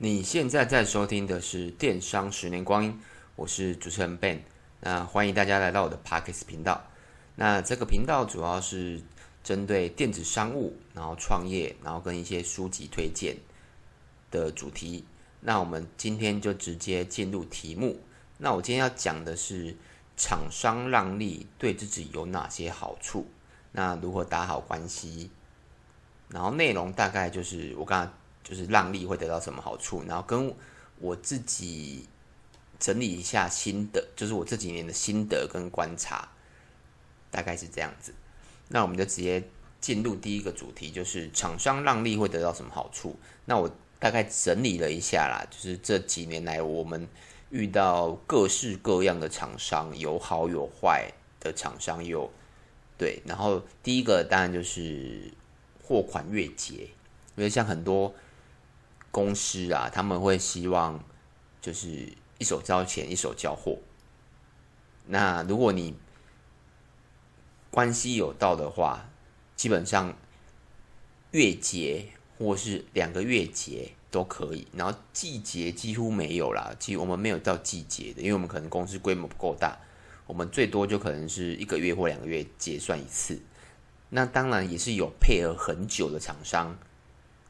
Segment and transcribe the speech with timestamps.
[0.00, 2.92] 你现在在收听的是《电商十年光阴》，
[3.34, 4.38] 我是主持人 Ben，
[4.78, 6.84] 那欢迎大家来到我的 Podcast 频道。
[7.34, 9.02] 那这个频道主要是
[9.42, 13.38] 针对电子商务，然后创业，然后跟一些书籍推荐
[14.30, 15.04] 的主题。
[15.40, 17.98] 那我们今天就直接进入题目。
[18.36, 19.74] 那我今天要讲的是
[20.16, 23.26] 厂商让利对自己有哪些好处？
[23.72, 25.32] 那如何打好关系？
[26.28, 28.14] 然后内容大概就是我刚刚。
[28.48, 30.54] 就是让利会得到什么好处，然后跟
[30.98, 32.08] 我自己
[32.80, 36.26] 整理一下心得，就是我这几年的心得跟观察，
[37.30, 38.14] 大概是这样子。
[38.68, 39.46] 那我们就直接
[39.82, 43.14] 进入第一个主题，就是厂商让利会得到什么好处。
[43.44, 47.06] 那我大概整理了一下啦，就是这几年来我们
[47.50, 52.30] 遇到各式各样的厂商，有好有坏的厂商有，
[52.96, 53.20] 对。
[53.26, 55.30] 然后第一个当然就是
[55.82, 56.74] 货款月结，
[57.36, 58.14] 因为像很多。
[59.18, 61.02] 公司啊，他们会希望
[61.60, 63.76] 就是一手交钱一手交货。
[65.06, 65.96] 那如果你
[67.68, 69.10] 关系有到的话，
[69.56, 70.16] 基本上
[71.32, 72.06] 月结
[72.38, 74.68] 或是两个月结都可以。
[74.72, 79.76] 然后季结几乎没有啦，其实我们没有到季结的，因为我们可能公司规模不够大，
[80.28, 83.40] 我们最多就可能是一个月或两个月结算一次。
[84.10, 86.78] 那当然也是有配合很久的厂商。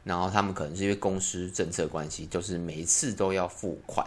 [0.03, 4.05] 然后他们可能是因为公司政策关系，就是每一次都要付款，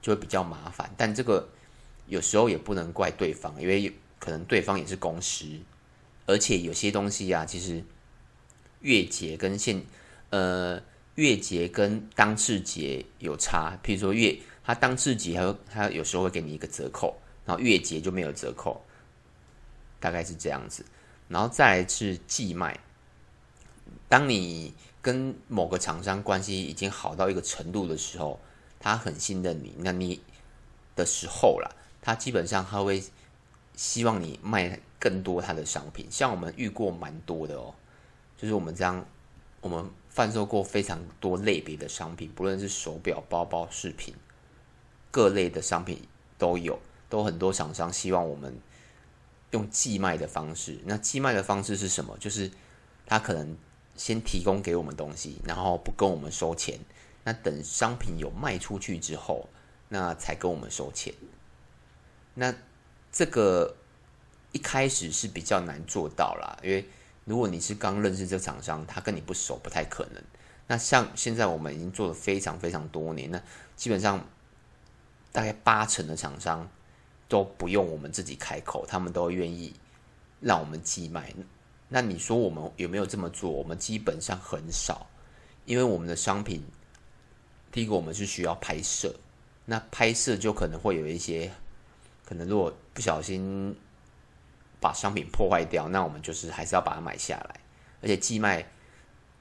[0.00, 0.92] 就会比较麻烦。
[0.96, 1.48] 但这个
[2.06, 5.46] 有时候也不能怪对方，因为可能对方也是公司，
[6.26, 7.82] 而且有些东西啊，其实
[8.80, 9.82] 月结跟现
[10.28, 10.80] 呃
[11.14, 13.78] 月结跟当次结有差。
[13.82, 18.84] 譬如说月他当次结，他他有时候会给你一个折扣，然后月结就没有折扣，
[19.98, 20.84] 大概是这样子。
[21.28, 22.78] 然后再来是寄卖，
[24.08, 28.38] 当你跟某个厂商关系已经好到一个程度的时候，
[28.78, 30.20] 他很信任你，那你
[30.94, 31.70] 的时候啦，
[32.02, 33.02] 他基本上他会
[33.74, 36.06] 希望你卖更多他的商品。
[36.10, 37.74] 像我们遇过蛮多的哦，
[38.36, 39.06] 就是我们这样，
[39.62, 44.14] 我们贩售过非常多类别的商品，不论是手表、包包、饰品，
[45.10, 46.02] 各类的商品
[46.36, 46.78] 都有，
[47.08, 48.54] 都很多厂商希望我们
[49.52, 50.78] 用寄卖的方式。
[50.84, 52.18] 那寄卖的方式是什么？
[52.18, 52.50] 就是
[53.06, 53.56] 他可能。
[54.00, 56.80] 先提供给我们东西，然后不跟我们收钱。
[57.22, 59.46] 那等商品有卖出去之后，
[59.90, 61.12] 那才跟我们收钱。
[62.32, 62.54] 那
[63.12, 63.76] 这个
[64.52, 66.88] 一开始是比较难做到啦，因为
[67.26, 70.24] 如果你是刚认识这厂商，他跟你不熟，不太可能。
[70.66, 73.42] 那像现在我们已经做了非常非常多年，那
[73.76, 74.26] 基本上
[75.30, 76.66] 大概八成的厂商
[77.28, 79.74] 都不用我们自己开口，他们都愿意
[80.40, 81.34] 让我们寄卖。
[81.92, 83.50] 那你说我们有没有这么做？
[83.50, 85.04] 我们基本上很少，
[85.64, 86.62] 因为我们的商品，
[87.72, 89.12] 第一个我们是需要拍摄，
[89.64, 91.50] 那拍摄就可能会有一些，
[92.24, 93.74] 可能如果不小心
[94.78, 97.60] 把商品破坏掉，那我们就是还是要把它买下来。
[98.00, 98.64] 而且寄卖，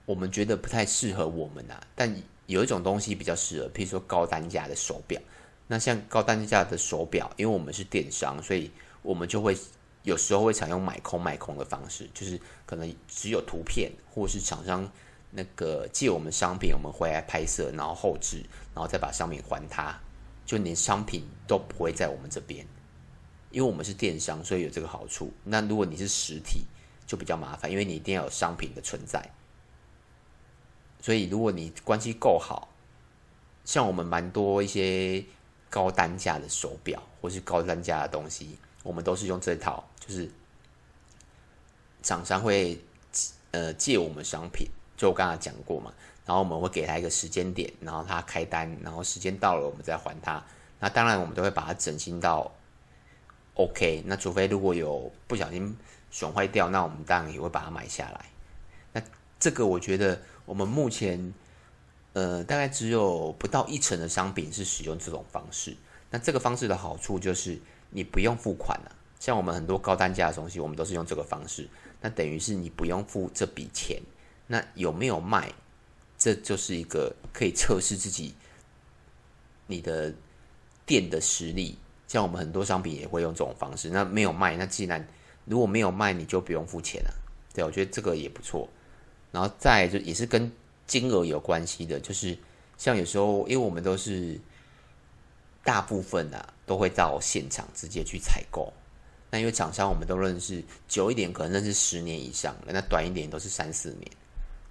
[0.07, 1.79] 我们觉得不太适合我们啊。
[1.93, 2.11] 但
[2.47, 5.21] 有一种东西比较适合，譬如说高单价的手表。
[5.67, 8.71] 那像高单价的手表，因为我们是电商，所以
[9.03, 9.55] 我们就会。
[10.03, 14.89] 有时候会采用买空卖空的方式，就是可能只有图片，或是厂商
[15.31, 18.43] 那个借我们商品，我们回来拍摄，然后后置，
[18.73, 19.99] 然后再把商品还他，
[20.45, 22.65] 就连商品都不会在我们这边，
[23.51, 25.31] 因为我们是电商，所以有这个好处。
[25.43, 26.65] 那如果你是实体，
[27.05, 29.29] 就比较麻烦，因为你一定要有商品的存在。
[31.01, 32.69] 所以如果你关系够好，
[33.65, 35.23] 像我们蛮多一些
[35.69, 38.57] 高单价的手表，或是高单价的东西。
[38.83, 40.29] 我们都是用这套，就是
[42.01, 42.79] 厂商会
[43.51, 45.93] 呃借我们商品，就我刚才讲过嘛，
[46.25, 50.41] 然后我们会给他一个时间点，然后他开单，然后时间到了我们再还他。
[50.79, 52.49] 那当然我们都会把它整新到
[53.55, 54.01] OK。
[54.05, 55.77] 那除非如果有不小心
[56.09, 58.25] 损坏掉，那我们当然也会把它买下来。
[58.93, 59.01] 那
[59.37, 61.33] 这个我觉得我们目前
[62.13, 65.75] 呃大概只有不到一成的商品是使用这种方式。
[66.09, 67.59] 那这个方式的好处就是。
[67.91, 71.67] 你不用付款了，像我们很多高单价的东西，我们都是用这个方式。
[72.01, 73.99] 那等于是你不用付这笔钱，
[74.47, 75.51] 那有没有卖？
[76.17, 78.35] 这就是一个可以测试自己
[79.67, 80.13] 你的
[80.85, 81.77] 店的实力。
[82.07, 83.89] 像我们很多商品也会用这种方式。
[83.89, 85.07] 那没有卖，那既然
[85.45, 87.13] 如果没有卖，你就不用付钱了。
[87.53, 88.69] 对，我觉得这个也不错。
[89.31, 90.51] 然后再就也是跟
[90.85, 92.37] 金额有关系的，就是
[92.77, 94.39] 像有时候，因为我们都是。
[95.63, 98.73] 大部分啊都会到现场直接去采购。
[99.31, 104.11] 那因为厂商我们都认识，久一点可能认识十年以上的，那短一点都是三四年。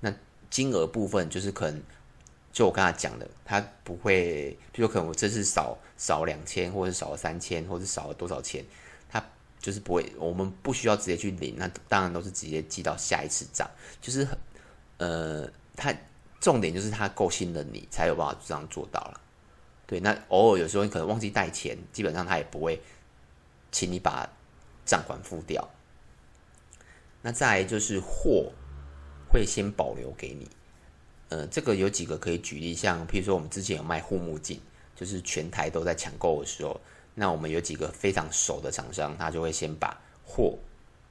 [0.00, 0.12] 那
[0.50, 1.81] 金额部分就是可能
[2.52, 8.64] 就我刚才讲的，他不会，比如可能我这次少少两千，或者少了三千，或者少了多少钱，
[9.08, 9.25] 他
[9.61, 13.70] 就是不会，我们不需要直接去领，那当然都是直接记到下一次账，
[14.00, 14.26] 就是，
[14.96, 15.94] 呃，他
[16.40, 19.20] 重点就是他够信任你，才有办法这样做到了。
[19.88, 22.81] 对，那偶尔有时候你可能忘记带钱，基本上他也不会
[23.73, 24.31] 请你把
[24.85, 25.69] 账款付掉。
[27.23, 28.52] 那再来就是货
[29.29, 30.46] 会先保留给你。
[31.31, 34.61] 呃，这个有几个可以举例，像譬如说我们之前有卖护目镜，
[34.94, 36.81] 就是全台都在抢购的时候，
[37.14, 40.58] 那我们有几个非常熟的厂商，他就会先把货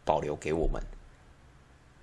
[0.06, 0.82] 保留给我们。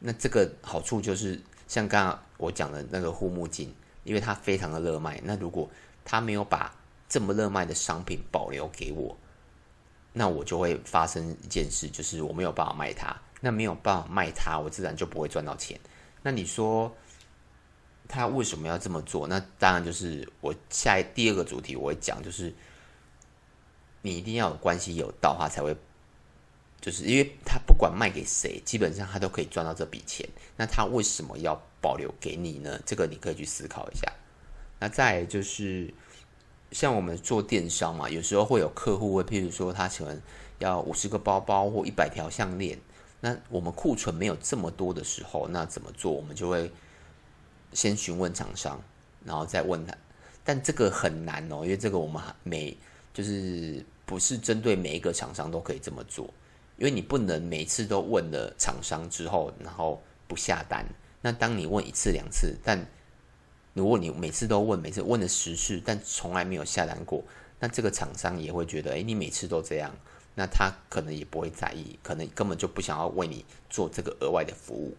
[0.01, 5.69] 那这个好处就是，像刚刚我讲的那个护目镜，因为它非常的热卖，那如果
[6.05, 6.75] 他没有把
[7.09, 9.17] 这么热卖的商品保留给我，
[10.13, 13.17] 那我就会发生一件事，就是我没有办法卖它。
[13.41, 15.79] 那没有办法卖它，我自然就不会赚到钱。
[16.23, 16.95] 那你说？
[18.07, 19.27] 他为什么要这么做？
[19.27, 22.55] 那当然就是我下一第二个主题我会讲，就是
[24.03, 25.75] 你一定要有关系有到，他才会，
[26.83, 30.29] 就是因为他不管卖给谁，基本上他都可以赚到这笔钱。
[30.55, 32.79] 那他为什么要保留给你呢？
[32.85, 34.07] 这个你可以去思考一下。
[34.79, 35.93] 那再就是
[36.71, 40.21] 像我们做电商嘛，有时候会有客户会，譬如说他喜欢
[40.59, 42.79] 要五十个包包或一百条项链，
[43.21, 46.11] 那我们库存没有这么多的时候，那怎么做？
[46.13, 46.71] 我们就会。
[47.73, 48.81] 先询问厂商，
[49.25, 49.93] 然后再问他，
[50.45, 52.77] 但这个很难哦，因为这个我们每
[53.13, 56.25] 就是不是针对每一个厂商都可以这么做，
[56.77, 60.87] 因为你不能每次都问了厂商之后，然后不下单。
[61.21, 62.79] 那当你问一次两次，但
[63.75, 67.23] 如果你每次都问，每次问了十次，但从来没有下单过，
[67.61, 69.95] 那这个厂商也会觉得，哎，你每次都这样，
[70.35, 74.97] 那他可能也不会在意，可能根本就不想要为你做这个额外的服务，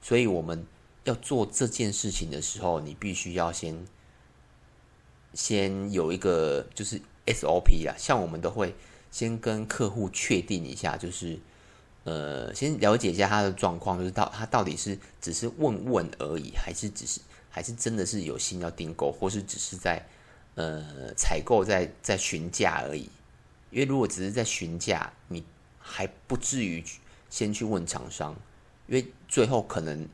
[0.00, 0.66] 所以我们。
[1.04, 3.84] 要做这件事情的时候，你必须要先
[5.34, 8.74] 先有一个就是 SOP 啊，像我们都会
[9.10, 11.38] 先跟客户确定一下，就是
[12.04, 17.20] 呃，先了解一下他的状况，就是到他到底是只是问问而已，还是只是
[17.54, 20.04] 还是真的是有心要订购，或是只是在
[20.56, 23.08] 呃采购在在询价而已。
[23.70, 25.44] 因为如果只是在询价，你
[25.78, 26.82] 还不至于
[27.30, 28.34] 先去问厂商，
[28.88, 30.08] 因为最后可能。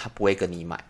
[0.00, 0.84] 他不会跟你买，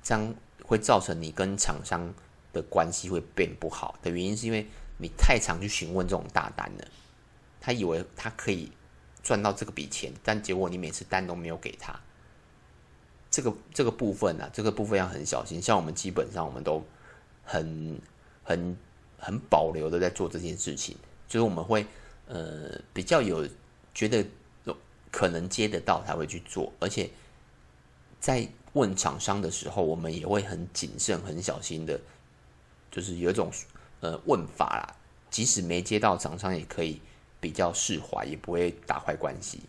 [0.00, 0.32] 这样
[0.62, 2.14] 会造成你跟厂商
[2.52, 4.64] 的关系会变不好的原因，是因为
[4.98, 6.86] 你太常去询问这种大单了。
[7.60, 8.70] 他以为他可以
[9.24, 11.98] 赚到这个笔钱，但结果你每次单都没有给他。
[13.36, 15.60] 这个这个部分啊，这个部分要很小心。
[15.60, 16.82] 像我们基本上我们都
[17.44, 18.00] 很
[18.42, 18.76] 很
[19.18, 20.96] 很保留的在做这件事情，
[21.28, 21.84] 就是我们会
[22.26, 23.46] 呃比较有
[23.92, 24.24] 觉得。
[25.12, 27.08] 可能接得到才会去做，而且
[28.20, 31.98] 在问厂商的时候，我们也会很谨慎、很小心的，
[32.90, 33.50] 就是有一种
[34.00, 34.94] 呃问法啦。
[35.30, 37.00] 即使没接到厂商，也可以
[37.40, 39.60] 比较释怀，也不会打坏关系。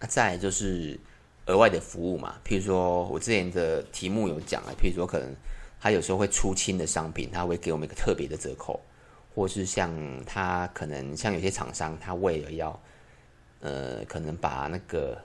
[0.00, 0.98] 那再就是
[1.46, 5.34] 额外的服务嘛，譬如说我之前的题目有讲啊，譬如说可能
[5.80, 8.80] 他有时候会出清的商品，他会给我们一个特别的折扣，
[9.34, 9.90] 或是像
[10.24, 12.80] 他可能像有些厂商，他为了要
[13.60, 15.20] 呃，可能把那个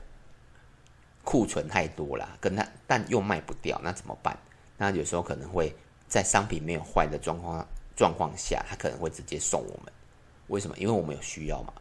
[1.23, 4.37] 库存太多了，跟他但又卖不掉，那怎么办？
[4.77, 5.73] 那有时候可能会
[6.07, 9.91] 在商品没有坏的状况状况下，他可能会直接送我们。
[10.47, 10.77] 为什么？
[10.77, 11.73] 因为我们有需要嘛。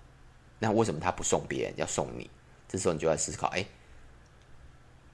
[0.59, 2.30] 那为什么他不送别人，要送你？
[2.68, 3.64] 这时候你就要思考，哎，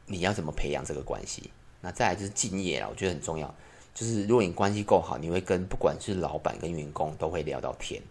[0.07, 1.51] 你要怎么培养这个关系？
[1.81, 3.55] 那再来就是敬业了，我觉得很重要。
[3.95, 8.03] 就是如果你关系够好，你会跟不管是老板跟员工都会聊到天，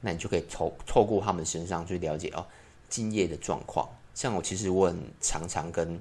[0.00, 2.46] 那你就可以透透过他们身上去了解哦。
[2.88, 6.00] 敬业的状况，像我其实我很常常跟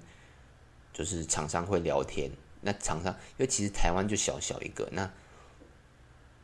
[0.93, 2.29] 就是厂商会聊天。
[2.61, 5.11] 那厂商因为其实台湾就小小一个，那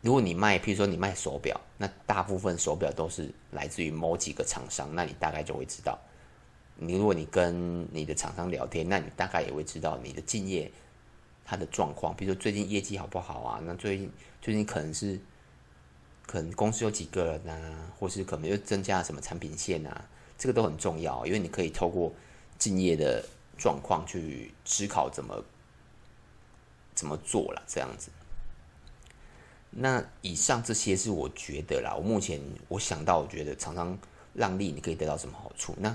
[0.02, 5.98] 如果你卖，譬如说你卖手表，那大部分手表都是来自于某几个厂商，那你大概就会知道。
[6.82, 10.72] 你如果你跟你的厂商聊天，那你大概也会知道你的敬业
[11.46, 13.60] 它的状况，比如说最近业绩好不好啊？
[13.66, 14.10] 那最近
[14.42, 15.20] 最近可能是
[16.26, 20.06] 可能公司有几个人啊，或是可能又增加了什么产品线啊？
[20.38, 22.14] 这个都很重要，因为你可以透过
[22.58, 23.26] 敬业的
[23.58, 25.44] 状况去思考怎么
[26.96, 28.10] 怎么做了这样子。
[29.70, 33.98] 那以上这些是我觉得啦，我目前我想到，我觉得厂商
[34.34, 35.76] 让利你可以得到什么好处？
[35.78, 35.94] 那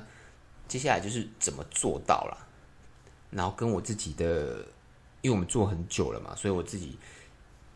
[0.66, 2.48] 接下来就是怎么做到了，
[3.30, 4.66] 然后跟我自己的，
[5.22, 6.98] 因为我们做很久了嘛，所以我自己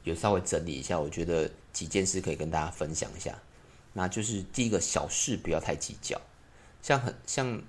[0.05, 3.39] 有稍微整理一下，我觉得几件事可以跟大家分享一下。
[3.93, 6.21] 那就是第一个小事不要太计较。
[6.81, 7.61] 像很像，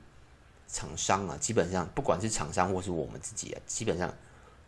[0.67, 4.13] 厂商啊，基本上不管是厂商或是我们自己啊，基本上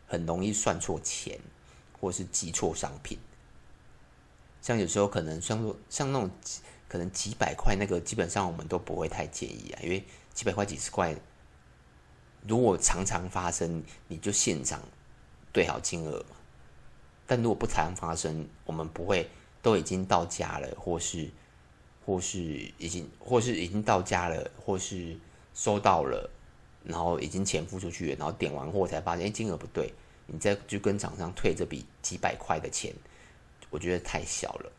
[0.08, 1.40] 很容易算错钱，
[2.00, 3.20] 或是记错商品。
[4.62, 6.30] 像有时候可能像像那种
[6.88, 10.04] 可能几百块那个，基本上我们都不会太介意啊，因为
[10.34, 11.16] 几百块几十块，
[12.48, 14.82] 如果常常发生，你就现场
[15.52, 16.36] 对好金额嘛。
[17.28, 19.30] 但如果不常发生，我们不会
[19.62, 21.30] 都已经到家了，或是
[22.06, 22.42] 或是
[22.78, 25.18] 已经或是已经到家了，或是
[25.54, 26.30] 收到了，
[26.84, 29.94] 然后已经钱付出去了，然后点完货才发现，哎，金额不对，
[30.26, 32.94] 你再去跟厂商退这笔几百块的钱，
[33.70, 34.72] 我觉得太小了。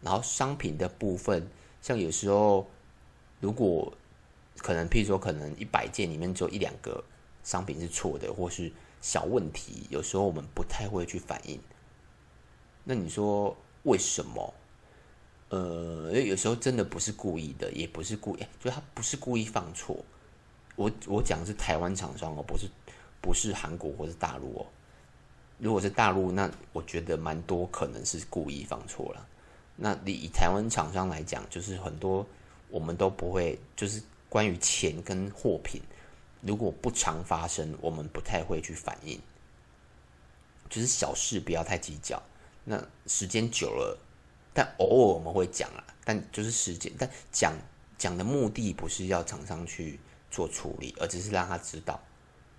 [0.00, 1.50] 然后商品的部分，
[1.82, 2.70] 像有时候
[3.40, 3.92] 如果
[4.58, 7.02] 可能，譬如说可能一百件里面只有一两个
[7.42, 8.72] 商品是错的，或是。
[9.02, 11.60] 小问题，有时候我们不太会去反应。
[12.82, 14.54] 那你说为什么？
[15.50, 19.96] 呃，因为有时候真的不是故意的，也不是故意，就他不是故意放错。
[20.74, 22.68] 我我讲是台湾厂商哦，不是
[23.20, 24.66] 不是韩国或是大陆哦。
[25.58, 29.24] 如果是大陆，那我觉得蛮多可能是故意放错了。
[29.76, 32.26] 那你以台湾厂商来讲，就是很多
[32.70, 35.82] 我们都不会，就是关于钱跟货品。
[36.42, 39.20] 如果不常发生，我们不太会去反应，
[40.68, 42.22] 就是小事不要太计较。
[42.64, 43.98] 那时间久了，
[44.52, 47.52] 但偶尔我们会讲啊，但就是时间，但讲
[47.98, 49.98] 讲的目的不是要厂商去
[50.30, 52.00] 做处理，而只是让他知道。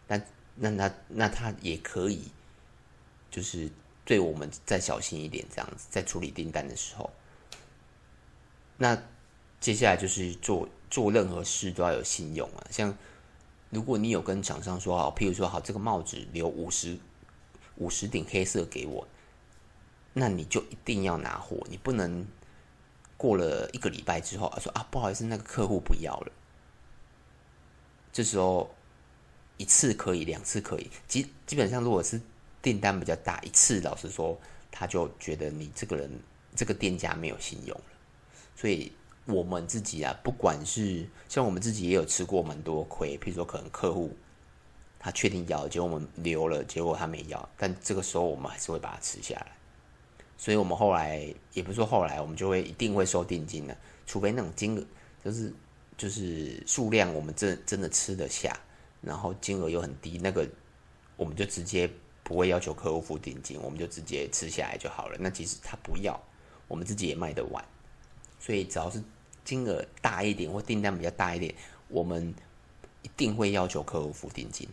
[0.06, 2.32] 但那那那他也可以，
[3.30, 3.70] 就是
[4.04, 7.10] 对我们再小心一点，这样子在处理订单的时候。
[8.78, 9.02] 那
[9.60, 12.96] 接下来就是做做任何事都要有信用啊，像。
[13.70, 16.98] 如果你有跟厂商说好，譬如说好这个帽子留五十
[17.76, 19.06] 五十顶黑色给我，
[20.14, 22.26] 那你就一定要拿货，你不能
[23.18, 26.32] 过了一个礼拜之后说啊不好意思，那个客户不要了。
[28.14, 28.74] 这时候
[29.58, 32.22] 一次可以，两次可以，基基本上如果是
[32.62, 34.40] 订单比较大，一次老实说，
[34.72, 36.10] 他就觉得你这个人
[36.56, 37.84] 这个店家没有信用了，
[38.56, 38.94] 所以。
[39.28, 44.16] 我们自己啊，不管是像我们自己也有吃过蛮多亏，譬如说可能客户
[44.98, 49.52] 他确定要，结果我们留了，结果他没要，但这个时候我们还是会把它吃下来。
[50.38, 54.84] 所以我们后来也不是说后来，我们就会一定会收定金的，除非那种金额
[55.26, 55.54] 就是
[55.98, 58.58] 就是数量我们真真的吃得下，
[59.02, 60.48] 然后金额又很低，那个
[61.18, 61.90] 我们就直接
[62.24, 65.18] 不会要求客户付定金，我们就直接吃下来就好了。
[65.20, 66.18] 那即使他不要，
[66.70, 67.62] 我们自己也卖得完，
[68.40, 69.04] 所以只要是。
[69.48, 71.56] 金额大一点或订单比较大一点，
[71.88, 72.36] 我们
[73.02, 74.68] 一定会要求客户付定金。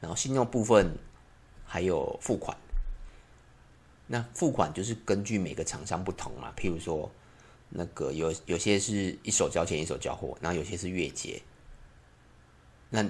[0.00, 0.96] 然后信用部分
[1.66, 2.56] 还有付款，
[4.06, 6.54] 那付款就是根据每个厂商不同嘛。
[6.56, 7.10] 譬如说，
[7.68, 11.42] 那个有有些是一手交钱一手交货，然后有些是月结。
[12.88, 13.04] 那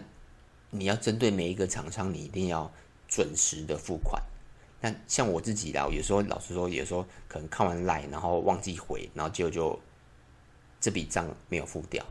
[0.71, 2.69] 你要针对每一个厂商，你一定要
[3.07, 4.21] 准时的付款。
[4.81, 9.81] 但像我自己啦，有时候老实说，有时候可能看完赖然后忘记回，然后结果就。
[10.83, 12.05] 这笔账没有付掉，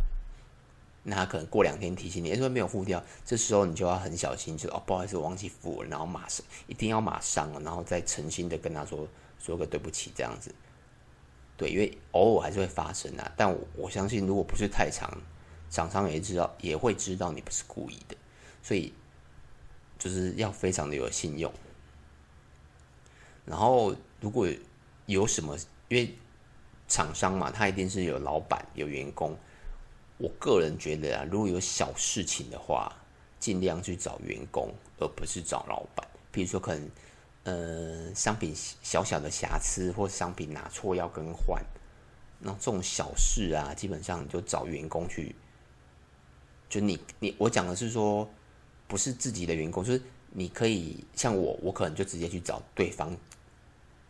[1.04, 9.06] 那他可能过两天提醒你，说没有付掉，这时候你就要很小心，就哦，不好意思，我忘记付了，然后马上一定要马上，然后再诚心的跟他说
[9.38, 10.56] 说个对不起，这样子。
[11.58, 15.12] 对，因为偶尔还是会发生啊，但我，我相信如果不是太长，
[15.70, 18.16] 厂商也知道也会知道你不是故意的，
[18.64, 18.94] 所以
[20.00, 21.52] 就是要非常的有信用。
[23.46, 24.48] 然后如果
[25.08, 25.58] 有什么，
[25.90, 26.16] 因为。
[26.92, 29.34] 厂商嘛，他一定是有老板有员工。
[30.18, 32.92] 我个人觉得啊，如果有小事情的话，
[33.40, 34.70] 尽量去找员工，
[35.00, 36.06] 而不是找老板。
[36.34, 36.90] 比如说，可能
[37.44, 41.64] 呃，商品小小的瑕疵，或商品拿错要更换，
[42.40, 45.34] 那这种小事啊，基本上你就找员工去。
[46.68, 48.30] 就你你我讲的是说，
[48.90, 53.16] 不是自己的员工，就是你可以像我，我可能就直接去找对方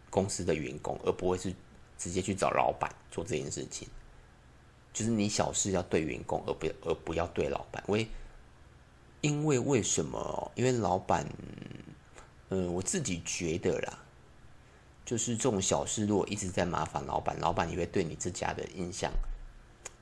[0.09, 1.53] 公司的员工，而不会是。
[2.01, 3.88] 直接去找老板做这件事情，
[4.91, 7.84] 就是你小事要对员工，而不而不要对老板。
[7.89, 8.08] 为
[9.22, 10.51] 因为为什么？
[10.55, 11.24] 因为老板，
[12.50, 14.00] 嗯，我自己觉得啦，
[15.05, 19.12] 就是这种小事，如果一直在麻烦老板，老板也会对你这家的印象，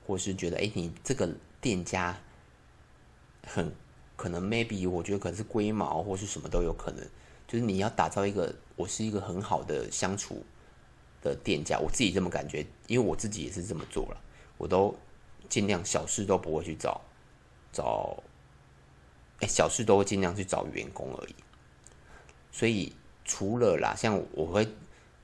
[0.08, 1.30] 或是觉得，哎，你这个
[1.60, 2.18] 店家
[3.46, 3.70] 很
[4.16, 7.06] 可能，maybe 我觉得可能是龟毛，或是什么都有可能。
[7.46, 10.46] 就是你要打造一个，我是一个很好的相处。
[11.22, 14.22] 的店家，我自己这么感觉，因为我自己也是这么做了，
[14.58, 14.96] 我都
[15.48, 17.02] 尽量小事都不会去找
[17.72, 18.24] 找，
[19.40, 21.36] 哎，小事都会尽量去找员工而已。
[22.52, 22.94] 所以
[23.26, 24.68] 除了啦，像我会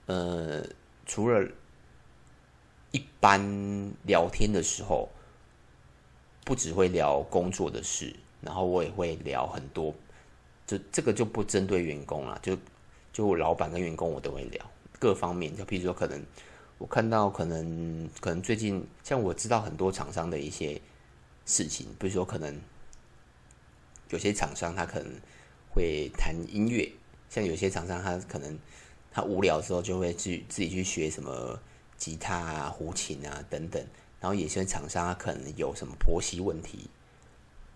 [0.05, 0.63] 呃，
[1.05, 1.47] 除了
[2.91, 5.09] 一般聊天的时候，
[6.43, 9.93] 不只会聊工作的事，然后我也会聊很多，
[10.67, 12.57] 就这个就不针对员工了，就
[13.11, 14.63] 就老板跟员工我都会聊
[15.05, 16.25] 各方面，就譬如说可能
[16.79, 20.81] 我看到可能可能最近像我知道很多厂商的一些
[21.45, 22.59] 事情，比如说可能
[24.09, 25.13] 有些厂商他可能
[25.69, 26.91] 会弹音乐，
[27.29, 28.57] 像有些厂商他可能
[29.11, 31.59] 他无聊的时候就会去自己去学什么
[31.97, 33.85] 吉他啊、胡琴啊等等。
[34.19, 36.89] 然后有些厂商他可能有什么婆媳问题，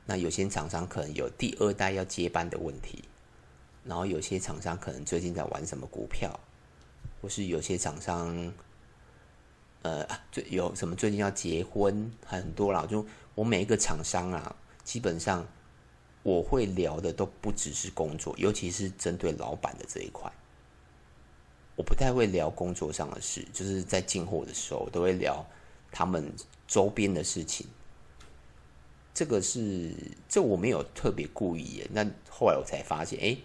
[0.07, 3.03] 那有些厂商可能有第二代要接班的问题，
[3.83, 6.39] 然后有些厂商可能最近在玩什么股票，
[7.22, 8.53] 或是有些厂商，
[9.82, 12.86] 呃，最有什么最近要结婚，很多啦。
[12.86, 15.48] 就我每一个厂商啊，基本上
[16.24, 20.32] 我会聊的都不只是工作，尤其是针对老板的这一块，
[21.75, 25.46] 我不太会聊工作上的事，就是在进货的时候我都会聊。
[25.91, 26.32] 他们
[26.68, 27.65] 周边的事情，
[29.12, 29.91] 这个是
[30.27, 31.84] 这我没有特别故意。
[31.91, 33.36] 那后来我才发现，哎，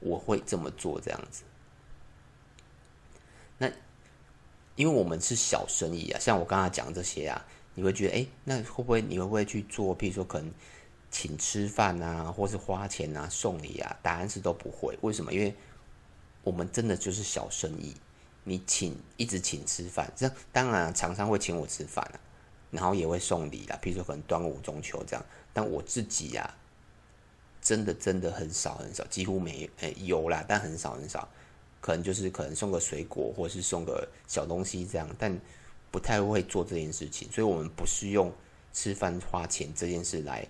[0.00, 1.44] 我会这么做这样子。
[3.62, 3.70] 那
[4.74, 9.96] 因为我们是小生意啊，像我刚才讲这些啊，你会觉得，哎，那会不会你会不会去做？
[9.96, 10.52] 譬如说，可能
[11.12, 13.96] 请吃饭啊，或是花钱啊、送礼啊？
[14.02, 14.98] 答案是都不会。
[15.02, 15.32] 为什么？
[15.32, 15.54] 因为
[16.42, 17.94] 我们真的就是小生意。
[18.44, 22.18] 你请一直请吃饭，这样当然厂商会请我吃饭啊，
[22.72, 25.24] 然后也会送礼啦，比如说可能端午、中秋这样。
[25.52, 26.50] 但我自己呀、啊，
[27.60, 31.28] 真的真的很少很少，几乎没诶有啦，但很少很少，
[31.82, 35.38] 可能就是可能送个水果或是送个小东西这样，但
[35.90, 37.30] 不太会做这件事情。
[37.30, 38.32] 所以我们不是用
[38.72, 40.48] 吃饭花钱这件事来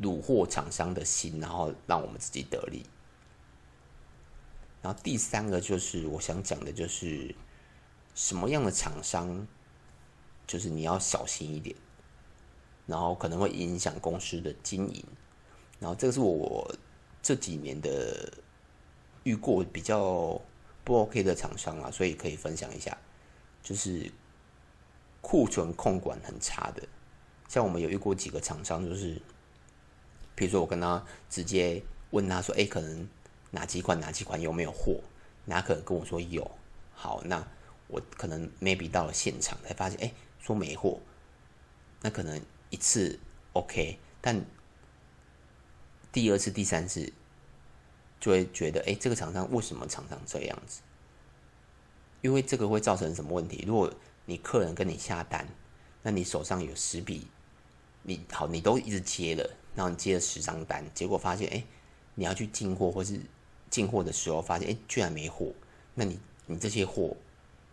[0.00, 2.84] 虏获厂商的心，然后让我们自己得利。
[4.82, 7.34] 然后第三个就是我想讲的，就是
[8.14, 9.48] 什么样的厂商，
[10.46, 11.74] 就是你要小心一点，
[12.86, 15.02] 然后可能会影响公司的经营。
[15.80, 16.70] 然后这个是我
[17.22, 18.32] 这几年的
[19.24, 20.40] 遇过比较
[20.86, 22.96] 不 OK 的厂商啊，所以可以分享一下，
[23.62, 24.10] 就是
[25.20, 26.82] 库存控管很差的。
[27.48, 29.20] 像我们有遇过几个厂商，就是
[30.34, 33.06] 比如说我跟他直接问他说：“哎，可能。”
[33.52, 35.00] 哪几款哪几款有没有货？
[35.46, 36.50] 哪可能跟我说有？
[36.92, 37.42] 好，那
[37.86, 40.98] 我可能 maybe 到了现场才发现，哎，说没货。
[42.02, 43.18] 那可能一次
[43.52, 44.44] OK，但
[46.12, 47.10] 第二次、第三次
[48.20, 50.80] 就会觉得，哎，这个厂商为什么常常这样子？
[52.22, 53.64] 因为这个会造成什么问题？
[53.66, 53.92] 如果
[54.24, 55.46] 你客人跟你下单，
[56.02, 57.26] 那你手上有十笔，
[58.02, 61.64] 你好，你都一直接了，然后你接了十张单，结果发现，哎，
[62.14, 63.20] 你要去进货或是。
[63.68, 65.52] 进货的时候发现，哎，居然没货，
[65.92, 67.16] 那你你这些货，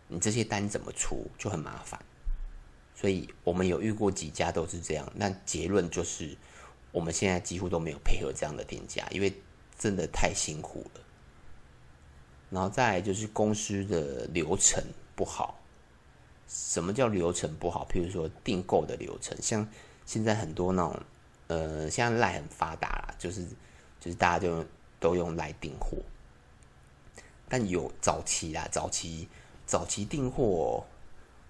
[0.08, 1.98] 你这些单怎么出就很麻烦。
[2.96, 6.36] 所以我们有遇过几家都是这样，那结论就是
[6.90, 9.32] 我们现在几乎都没有配合这样的店家，因为
[9.78, 11.00] 真的太辛苦了。
[12.50, 14.82] 然后再来就是公司的流程
[15.14, 15.58] 不好。
[16.48, 17.86] 什么叫流程不好？
[17.90, 19.68] 譬如说订购的流程，像
[20.04, 21.00] 现在很多那种，
[21.48, 23.44] 呃，现在赖很发达啦，就是
[24.00, 24.64] 就是大家就。
[25.00, 25.98] 都用赖订货，
[27.46, 29.28] 但有早期啦，早期
[29.66, 30.86] 早期订货，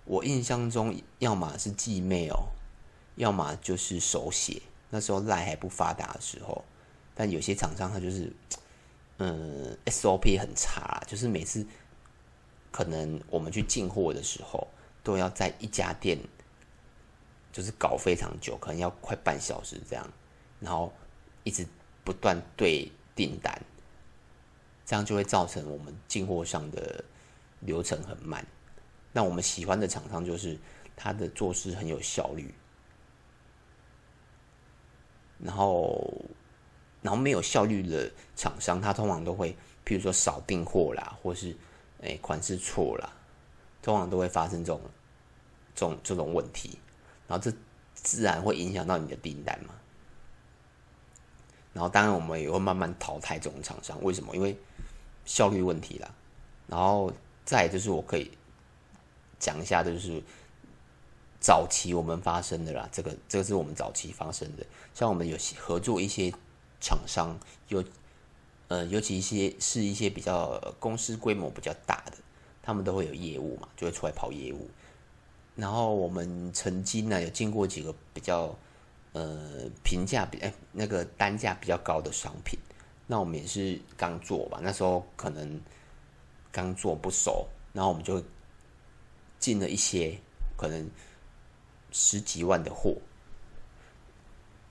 [0.07, 2.49] 我印象中要么是寄 mail，
[3.15, 4.61] 要么就是手写。
[4.91, 6.65] 那时候赖还不发达的时候，
[7.15, 8.33] 但有些厂商他就是，
[9.19, 11.67] 嗯，SOP 很差，就是每次
[12.71, 14.69] 可能我们去进货的时候，
[15.03, 16.19] 都要在一家店，
[17.53, 20.09] 就是搞非常久，可能要快半小时这样，
[20.61, 20.93] 然后
[21.43, 21.67] 一直
[22.05, 22.91] 不断对。
[23.17, 23.57] 订单，
[24.85, 27.05] 这样就会造成我们进货上的
[27.61, 28.45] 流程很慢。
[29.13, 30.59] 那我们喜欢的厂商就是
[30.97, 32.53] 他的做事很有效率，
[35.39, 36.14] 然后，
[37.05, 39.53] 然后没有效率的厂商，他通常都会，
[39.85, 41.55] 譬如说少订货啦，或是
[42.01, 43.13] 诶款式错啦，
[43.83, 44.81] 通常都会发生这种
[45.75, 46.79] 这种这种问题，
[47.29, 47.55] 然后这
[47.93, 49.75] 自然会影响到你的订单嘛。
[51.75, 54.03] 然后，当然，我们也会慢慢淘汰这种厂商。
[54.03, 54.35] 为什么？
[54.35, 54.57] 因为
[55.25, 56.09] 效率问题啦。
[56.69, 57.13] 然后
[57.45, 58.31] 再就是，我可以
[59.39, 60.23] 讲一下，就是
[61.41, 62.89] 早期我们发生的啦。
[62.93, 64.65] 这个，这个是我们早期发生的。
[64.95, 66.33] 像我们有合作一些
[66.85, 67.35] 厂商，
[67.69, 67.83] 有
[68.69, 72.19] 呃，尤其一些是一些比较公司规模比较大的，
[72.63, 74.69] 他们都会有业务嘛，就会出来跑业务。
[75.57, 78.55] 然后我们曾经呢，有进过几个比较。
[79.17, 82.59] 呃，评价比哎，那个单价比较高的商品，
[83.07, 85.61] 那我们也是刚做吧，那时候可能
[86.51, 88.21] 刚做不熟，然后我们就
[89.39, 90.19] 进了一些
[90.57, 90.91] 可能
[91.93, 92.97] 十几万的货，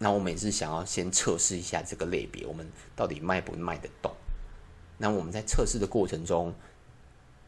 [0.03, 4.11] 那我们也是想要先测试一下这个类别，我们到底卖不卖得动。
[4.97, 6.53] 那我们在测试的过程中，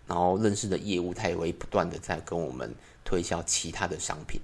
[0.08, 4.39] 然后认识的业务，他也会不断的在跟我们推销其他的商品。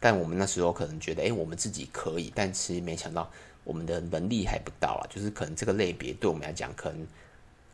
[0.00, 3.30] 但我们那时候可能觉得，哎，我们自己可以，但其实没想到
[3.64, 7.06] 我们的能力还不到啊，就是可能这个类别对我们来讲，可能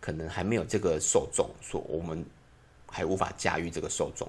[0.00, 2.26] 可能还没有这个受众，说我们
[2.88, 4.28] 还无法驾驭这个受众。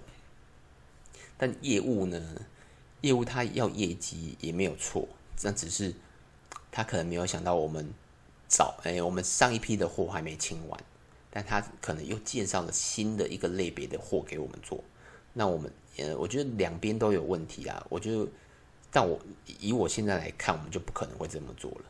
[1.40, 2.22] 但业务呢？
[3.02, 5.08] 业务他要业绩也没有错，
[5.44, 5.94] 那只是
[6.72, 7.94] 他可能没有想到我们
[8.48, 10.84] 早哎，我们上一批的货还没清完，
[11.30, 14.84] 但他可能又介绍了新的一个类别的货给我们做。
[15.34, 17.86] 那我们呃，我觉得两边都有问题啊。
[17.90, 18.28] 我觉得，
[18.92, 19.20] 但我
[19.60, 21.86] 以我现在来看，我们就不可能会这么做了，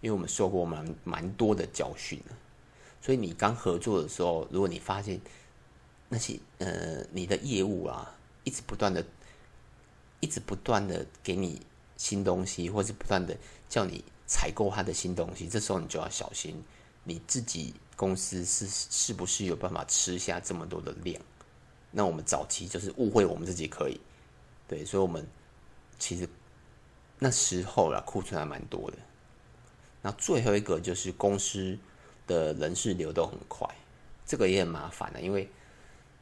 [0.00, 2.36] 因为我们受过蛮蛮多的教训了。
[3.00, 5.20] 所以你刚合作的时候，如果你发现
[6.08, 8.14] 那些呃你的业务啊。
[8.44, 9.04] 一直不断的，
[10.20, 11.60] 一直不断的给你
[11.96, 13.36] 新东西，或是不断的
[13.68, 16.62] 叫你采购他的新东西，这时候你就要小心，
[17.04, 21.20] 你自己公司是是不是有办法吃下这么多的量？
[21.90, 24.00] 那我们早期就是误会我们自己可以，
[24.66, 25.26] 对，所以我们
[25.98, 26.28] 其实
[27.18, 28.96] 那时候啦，库存还蛮多的。
[30.02, 31.78] 那最后一个就是公司
[32.26, 33.68] 的人事流动很快，
[34.26, 35.48] 这个也很麻烦的，因为。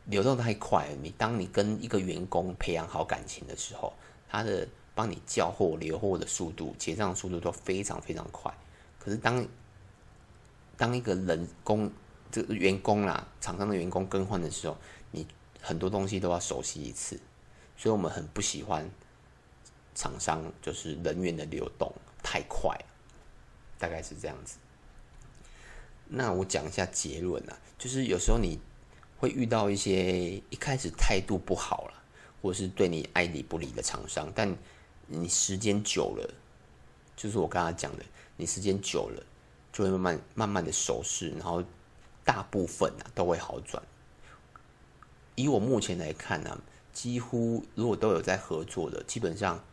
[0.06, 3.92] 流动太快，你当你跟一个员工培养好感情的时候，
[4.28, 8.52] 他的帮你叫货、留货的速度、结账速度都非常非常快。
[9.00, 9.44] 可是当
[10.76, 11.90] 当一个人工
[12.30, 14.76] 这个员工啦，厂商的员工更换的时候，
[15.10, 15.26] 你
[15.60, 17.18] 很多东西都要熟悉一次，
[17.76, 18.88] 所以我们很不喜欢
[19.96, 21.92] 厂商就是人员的流动
[22.22, 22.78] 太快，
[23.76, 24.58] 大概是这样子。
[26.06, 28.60] 那我讲一下结论啊，就是有时候你。
[29.18, 32.02] 会遇到一些一开始态度不好了，
[32.42, 34.54] 或是对你爱理不理的厂商，但
[35.06, 36.34] 你时间久了，
[37.16, 38.04] 就是我刚刚讲的，
[38.36, 39.22] 你时间久了
[39.72, 41.64] 就会慢慢慢慢的熟识，然后
[42.24, 43.82] 大部分啊都会好转。
[45.34, 46.60] 以我目前来看呢、
[46.92, 49.64] 几乎如果都有在合作的，基本上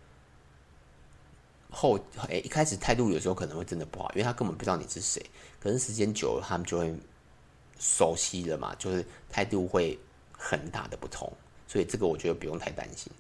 [1.70, 5.22] 后诶一开始态度有时候可能会真的不好，因为他根本不知道你是谁，
[5.60, 6.96] 可是时间久了，他们就会。
[7.84, 10.00] 熟悉了嘛，就是态度会
[10.32, 11.30] 很大的不同，
[11.68, 13.12] 所以这个我觉得不用太担心。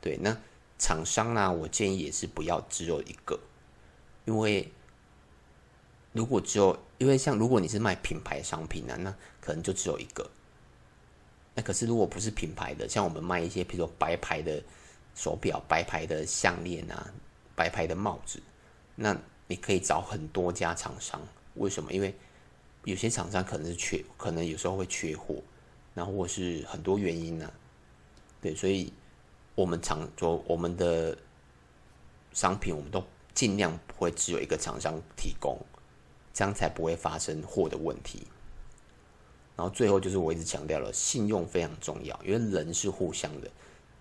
[0.00, 0.36] 对，那
[0.80, 3.38] 厂商呢，我建议也是不要只有一个，
[4.24, 4.68] 因为
[6.10, 10.28] 如果只有，因为像如果你是卖品牌商品呢，那可能就只有一个。
[11.54, 14.60] 那可是如果不是品牌的，像我们卖一些，比如说白牌的
[15.14, 17.14] 手表、白牌的项链啊、
[17.54, 18.42] 白牌的帽子，
[18.96, 21.20] 那你可以找很多家厂商。
[21.54, 21.92] 为什么？
[21.92, 22.12] 因为
[22.84, 25.36] 有些厂商可能是缺，可能有时候会缺货，
[25.94, 27.50] 然后或是很多原因呢、
[28.42, 28.92] 对，所以
[29.54, 31.16] 我们厂就我们的
[32.32, 35.58] 商品，我们都尽量不会只有一个厂商提供，
[36.34, 38.26] 这样才不会发生货的问题。
[39.56, 43.50] 然后最后就是我一直强调了，信用非常重要，因为人是互相的。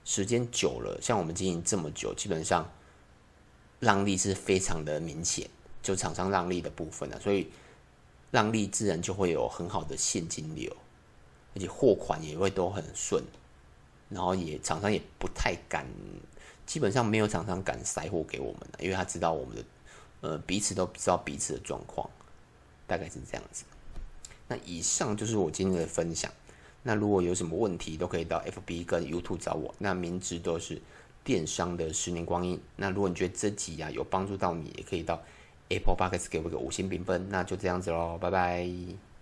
[0.03, 2.69] 时间久了，像我们经营这么久，基本上
[3.79, 5.49] 让利是非常的明显，
[5.81, 7.49] 就厂商让利的部分呢、啊，所以。
[8.33, 10.75] 让利自然就会有很好的现金流，
[11.53, 13.23] 而且货款也会都很顺，
[14.09, 15.85] 然后也厂商也不太敢，
[16.65, 19.63] 基本上没有厂商敢塞货给我们，因为他知道我们的，
[20.21, 22.09] 呃，彼此都知道彼此的状况，
[22.87, 23.65] 大概是这样子。
[24.47, 26.31] 那以上就是我今天的分享。
[26.81, 29.75] 那如果有什么问题，都可以到 FB 跟 YouTube 找我。
[29.77, 30.81] 那名字都是
[31.23, 32.59] 电商的十年光阴。
[32.77, 35.21] 那如果你觉得这集啊有帮助到你，也可以到。
[35.73, 39.12] Apple Podcast 给我一个五星评分，那就这样子喽，拜拜。